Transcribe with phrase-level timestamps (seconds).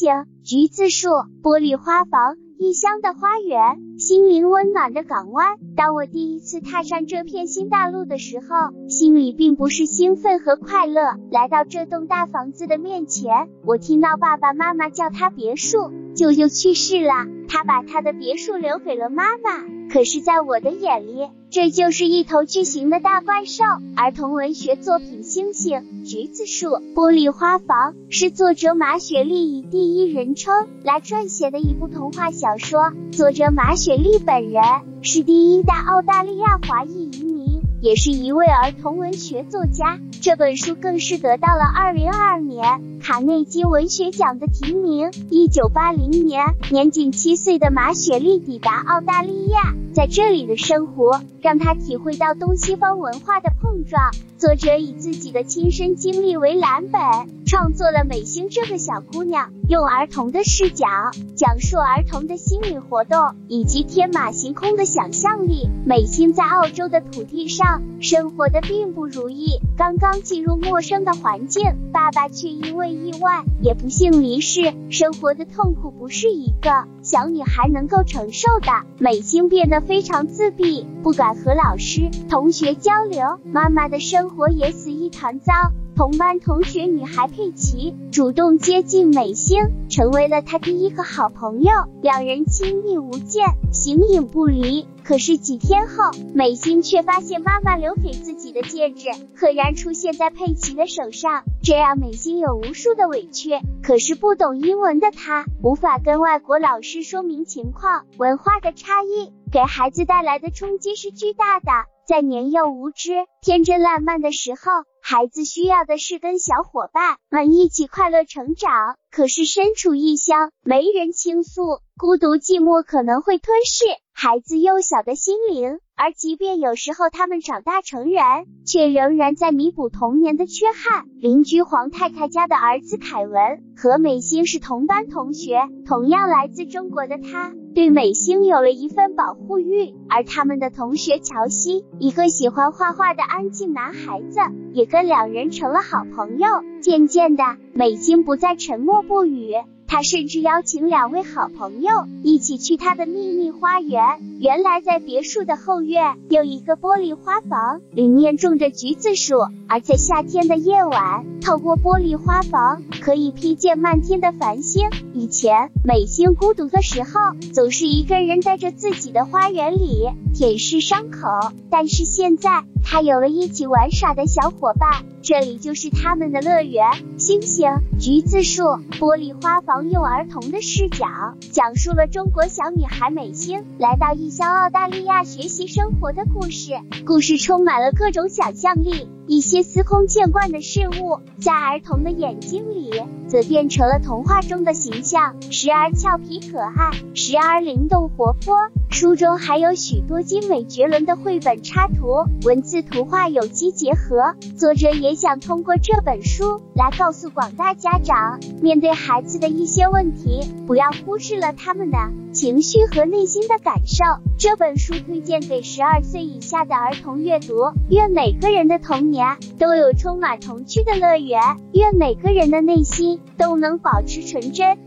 [0.00, 1.10] 景、橘子树、
[1.42, 5.58] 玻璃花房、异乡的花园、心灵温暖的港湾。
[5.76, 11.02] 当我第一次踏上这片新大陆的时候，心里并不是兴奋和快乐。
[11.30, 15.92] 来到这栋大房子的面前，我听到爸爸妈妈叫它别墅。
[16.16, 17.12] 舅舅去世了，
[17.46, 19.79] 他把他的别墅留给了妈妈。
[19.92, 23.64] 可是，在我的眼里，这就是一头巨型的大怪兽。
[23.96, 32.92] 儿童文学作品《星星、橘子树、玻璃花房》是作者马雪莉以第一人称来撰写的一部童话小说。
[33.10, 34.62] 作者马雪莉本人
[35.02, 39.98] 是第一代澳大利亚华裔移民，也是一位儿童文学作家。
[40.22, 45.10] 这本书更是得到了二零二二年卡内基文学奖的提名。
[45.30, 54.12] 一九八零年，年仅七岁的马雪莉抵达澳大利亚，在这里的生活让她体会到东西方文化的碰撞。
[54.38, 57.02] 作者以自己的亲身经历为蓝本，
[57.50, 60.86] 创作了美星这个小姑娘，用儿童的视角
[61.34, 65.68] 讲述儿童的心理活动以及天马行空的想象力。
[65.84, 78.68] 美星在澳洲的土地上生活的并不如意，刚刚进入陌生的环境，爸爸却因为意外也不幸离世，生活的痛苦不是一个小女孩能够承受的。
[79.00, 85.52] 美星变得非常自闭，不敢和老师、同学交流，妈妈的生活也死一团糟。
[86.00, 89.58] 同班同学女孩佩奇主动接近美星，
[89.90, 91.70] 成为了她第一个好朋友，
[92.00, 94.88] 两人亲密无间，形影不离。
[95.04, 103.58] 可是几天后，美星却发现妈妈留给自己的戒指赫然出现在佩奇的手上，这让美星有无数的委屈。
[103.82, 111.66] 可是不懂英文的她无法跟外国老师说明情况，文化的差异给孩子带来的冲击是巨大的。
[112.06, 114.60] 在年幼无知、天真烂漫的时候，
[115.02, 118.96] 孩子需要的是跟小伙伴们一起快乐成长。
[119.10, 125.80] 可是身处异乡，没人倾诉，孤独寂寞可能会吞噬孩子幼小的心灵。
[126.02, 128.22] 而即便有时候他们长大成人，
[128.64, 131.04] 却仍然在弥补童年的缺憾。
[131.20, 139.92] 邻居黄太太家的儿子凯文和美星是同班同学，同样来自中国的他，对美星有了一份保护欲。
[140.08, 144.40] 而他们的同学乔西，一个喜欢画画的安静男孩子，
[144.72, 146.48] 也跟两人成了好朋友。
[146.80, 147.44] 渐渐的，
[147.74, 149.52] 美星不再沉默不语。
[149.90, 151.90] 他甚至邀请两位好朋友
[152.22, 154.20] 一起去他的秘密花园。
[154.38, 159.34] 原来在别墅的后院有一个玻璃花房，里面种着橘子树。
[159.68, 164.88] 而在夏天的夜晚，透过玻璃花房可以瞥见漫天的繁星。
[165.12, 171.28] 以前美星孤独的时候，总是一个人在这自己的花园里舔舐伤口。
[171.68, 176.86] 但是现在，他有了一起玩耍的小伙伴，这里就是他们的乐园。
[177.18, 177.68] 星星、
[178.00, 178.62] 橘子树、
[178.98, 179.90] 玻璃花房。
[179.90, 181.06] 用儿童的视角
[181.52, 186.72] 讲述了中国小女孩美星来到异乡澳大利亚学习生活的故事。
[187.04, 192.90] 故事充满了各种想象力，一些司空见惯的事物在儿童的眼睛里
[193.28, 198.56] 则变成了童话中的形象，时而俏皮可爱，时而灵动活泼。
[198.88, 204.34] 书中还有许多精美绝伦的绘本插图，文字图画有机结合。
[204.58, 211.98] 作者也想通过这本书来告诉广大家长，面对孩子的一些问题，不要忽视了他们的
[212.32, 214.04] 情绪和内心的感受。
[214.38, 217.72] 这本书推荐给十二岁以下的儿童阅读。
[217.90, 221.40] 愿每个人的童年都有充满童趣的乐园，
[221.72, 224.78] 愿每个人的内心都能保持纯真。